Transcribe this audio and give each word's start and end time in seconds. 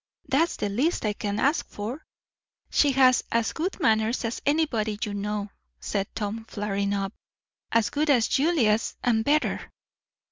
That's 0.27 0.55
the 0.55 0.67
least 0.69 1.05
I 1.05 1.13
can 1.13 1.39
ask 1.39 1.67
for." 1.69 2.07
"She 2.71 2.93
has 2.93 3.23
as 3.31 3.53
good 3.53 3.79
manners 3.79 4.25
as 4.25 4.41
anybody 4.47 4.97
you 5.03 5.13
know!" 5.13 5.51
said 5.79 6.07
Tom 6.15 6.43
flaring 6.45 6.91
up. 6.95 7.13
"As 7.71 7.91
good 7.91 8.09
as 8.09 8.27
Julia's, 8.27 8.95
and 9.03 9.23
better." 9.23 9.71